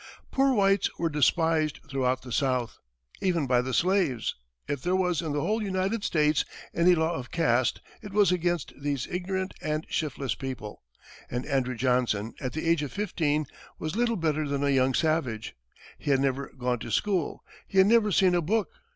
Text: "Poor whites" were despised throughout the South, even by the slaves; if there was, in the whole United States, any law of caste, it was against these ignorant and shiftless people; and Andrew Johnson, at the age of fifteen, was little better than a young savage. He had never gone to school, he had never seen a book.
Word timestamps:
"Poor 0.31 0.51
whites" 0.51 0.89
were 0.97 1.11
despised 1.11 1.79
throughout 1.87 2.23
the 2.23 2.31
South, 2.31 2.79
even 3.21 3.45
by 3.45 3.61
the 3.61 3.71
slaves; 3.71 4.33
if 4.67 4.81
there 4.81 4.95
was, 4.95 5.21
in 5.21 5.31
the 5.31 5.41
whole 5.41 5.61
United 5.61 6.03
States, 6.03 6.43
any 6.73 6.95
law 6.95 7.13
of 7.13 7.29
caste, 7.29 7.81
it 8.01 8.11
was 8.11 8.31
against 8.31 8.73
these 8.81 9.05
ignorant 9.05 9.53
and 9.61 9.85
shiftless 9.91 10.33
people; 10.33 10.81
and 11.29 11.45
Andrew 11.45 11.75
Johnson, 11.75 12.33
at 12.41 12.53
the 12.53 12.67
age 12.67 12.81
of 12.81 12.91
fifteen, 12.91 13.45
was 13.77 13.95
little 13.95 14.17
better 14.17 14.47
than 14.47 14.63
a 14.63 14.69
young 14.71 14.95
savage. 14.95 15.55
He 15.99 16.09
had 16.09 16.19
never 16.19 16.51
gone 16.57 16.79
to 16.79 16.89
school, 16.89 17.43
he 17.67 17.77
had 17.77 17.85
never 17.85 18.11
seen 18.11 18.33
a 18.33 18.41
book. 18.41 18.71